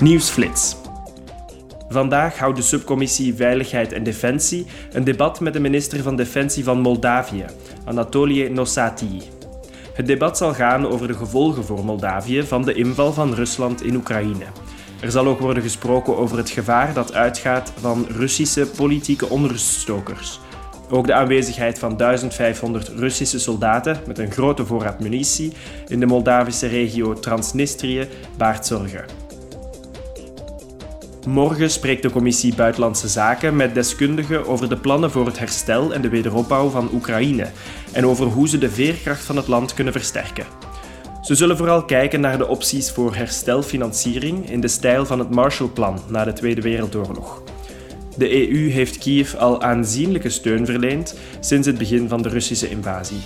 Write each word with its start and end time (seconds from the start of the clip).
Nieuwsflits. 0.00 0.76
Vandaag 1.88 2.38
houdt 2.38 2.56
de 2.56 2.62
subcommissie 2.62 3.34
Veiligheid 3.34 3.92
en 3.92 4.02
Defensie 4.02 4.66
een 4.92 5.04
debat 5.04 5.40
met 5.40 5.52
de 5.52 5.60
minister 5.60 6.02
van 6.02 6.16
Defensie 6.16 6.64
van 6.64 6.80
Moldavië, 6.80 7.44
Anatolie 7.84 8.50
Nosati. 8.50 9.22
Het 9.92 10.06
debat 10.06 10.36
zal 10.36 10.54
gaan 10.54 10.86
over 10.86 11.06
de 11.06 11.14
gevolgen 11.14 11.64
voor 11.64 11.84
Moldavië 11.84 12.42
van 12.42 12.64
de 12.64 12.74
inval 12.74 13.12
van 13.12 13.34
Rusland 13.34 13.82
in 13.82 13.94
Oekraïne. 13.94 14.44
Er 15.00 15.10
zal 15.10 15.26
ook 15.26 15.40
worden 15.40 15.62
gesproken 15.62 16.16
over 16.16 16.36
het 16.36 16.50
gevaar 16.50 16.94
dat 16.94 17.14
uitgaat 17.14 17.72
van 17.80 18.06
Russische 18.08 18.66
politieke 18.76 19.28
onruststokers. 19.28 20.40
Ook 20.90 21.06
de 21.06 21.14
aanwezigheid 21.14 21.78
van 21.78 21.96
1500 21.96 22.88
Russische 22.88 23.38
soldaten 23.38 24.00
met 24.06 24.18
een 24.18 24.32
grote 24.32 24.66
voorraad 24.66 25.00
munitie 25.00 25.52
in 25.86 26.00
de 26.00 26.06
Moldavische 26.06 26.66
regio 26.66 27.12
Transnistrië 27.12 28.08
baart 28.36 28.66
zorgen. 28.66 29.25
Morgen 31.26 31.70
spreekt 31.70 32.02
de 32.02 32.10
Commissie 32.10 32.54
Buitenlandse 32.54 33.08
Zaken 33.08 33.56
met 33.56 33.74
deskundigen 33.74 34.46
over 34.46 34.68
de 34.68 34.76
plannen 34.76 35.10
voor 35.10 35.26
het 35.26 35.38
herstel 35.38 35.94
en 35.94 36.02
de 36.02 36.08
wederopbouw 36.08 36.68
van 36.68 36.88
Oekraïne 36.92 37.50
en 37.92 38.06
over 38.06 38.26
hoe 38.26 38.48
ze 38.48 38.58
de 38.58 38.70
veerkracht 38.70 39.24
van 39.24 39.36
het 39.36 39.46
land 39.46 39.74
kunnen 39.74 39.92
versterken. 39.92 40.46
Ze 41.22 41.34
zullen 41.34 41.56
vooral 41.56 41.84
kijken 41.84 42.20
naar 42.20 42.38
de 42.38 42.46
opties 42.46 42.90
voor 42.90 43.14
herstelfinanciering 43.14 44.50
in 44.50 44.60
de 44.60 44.68
stijl 44.68 45.06
van 45.06 45.18
het 45.18 45.30
Marshallplan 45.30 45.98
na 46.08 46.24
de 46.24 46.32
Tweede 46.32 46.60
Wereldoorlog. 46.60 47.42
De 48.16 48.50
EU 48.50 48.70
heeft 48.70 48.98
Kiev 48.98 49.34
al 49.34 49.62
aanzienlijke 49.62 50.30
steun 50.30 50.66
verleend 50.66 51.18
sinds 51.40 51.66
het 51.66 51.78
begin 51.78 52.08
van 52.08 52.22
de 52.22 52.28
Russische 52.28 52.68
invasie. 52.68 53.20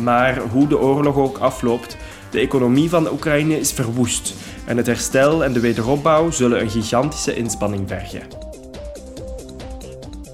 Maar 0.00 0.38
hoe 0.38 0.68
de 0.68 0.78
oorlog 0.78 1.16
ook 1.16 1.38
afloopt, 1.38 1.96
de 2.34 2.40
economie 2.40 2.88
van 2.88 3.12
Oekraïne 3.12 3.58
is 3.58 3.72
verwoest 3.72 4.34
en 4.66 4.76
het 4.76 4.86
herstel 4.86 5.44
en 5.44 5.52
de 5.52 5.60
wederopbouw 5.60 6.30
zullen 6.30 6.60
een 6.60 6.70
gigantische 6.70 7.34
inspanning 7.34 7.88
vergen. 7.88 8.22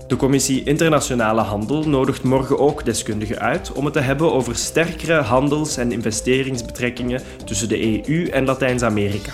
De 0.07 0.17
Commissie 0.17 0.65
Internationale 0.65 1.41
Handel 1.41 1.89
nodigt 1.89 2.23
morgen 2.23 2.59
ook 2.59 2.85
deskundigen 2.85 3.39
uit 3.39 3.73
om 3.73 3.85
het 3.85 3.95
te 3.95 4.01
hebben 4.01 4.33
over 4.33 4.57
sterkere 4.57 5.21
handels- 5.21 5.77
en 5.77 5.93
investeringsbetrekkingen 5.93 7.23
tussen 7.45 7.69
de 7.69 8.09
EU 8.09 8.27
en 8.27 8.45
Latijns-Amerika. 8.45 9.33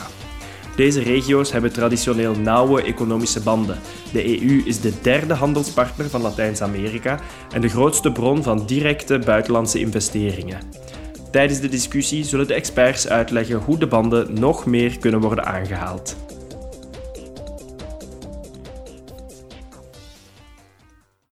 Deze 0.77 1.03
regio's 1.03 1.53
hebben 1.53 1.73
traditioneel 1.73 2.35
nauwe 2.35 2.83
economische 2.83 3.41
banden. 3.41 3.79
De 4.13 4.41
EU 4.41 4.63
is 4.65 4.81
de 4.81 4.93
derde 5.03 5.35
handelspartner 5.35 6.11
van 6.11 6.23
Latijns-Amerika 6.23 7.21
en 7.55 7.61
de 7.61 7.69
grootste 7.69 8.13
bron 8.13 8.43
van 8.43 8.67
directe 8.67 9.19
buitenlandse 9.19 9.79
investeringen. 9.79 10.86
Tijdens 11.31 11.61
de 11.61 11.69
discussie 11.69 12.25
zullen 12.25 12.47
de 12.47 12.55
experts 12.55 13.09
uitleggen 13.09 13.57
hoe 13.57 13.79
de 13.79 13.87
banden 13.87 14.41
nog 14.41 14.67
meer 14.67 14.99
kunnen 14.99 15.21
worden 15.21 15.45
aangehaald. 15.45 16.17